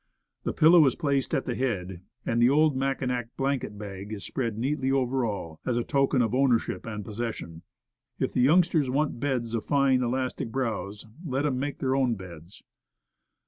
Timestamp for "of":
6.79-6.83, 9.53-9.63